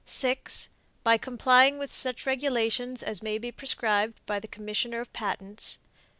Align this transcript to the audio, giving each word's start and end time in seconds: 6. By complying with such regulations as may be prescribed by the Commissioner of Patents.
6. 0.03 0.69
By 1.03 1.19
complying 1.19 1.77
with 1.77 1.93
such 1.93 2.25
regulations 2.25 3.03
as 3.03 3.21
may 3.21 3.37
be 3.37 3.51
prescribed 3.51 4.19
by 4.25 4.39
the 4.39 4.47
Commissioner 4.47 4.99
of 4.99 5.13
Patents. 5.13 5.77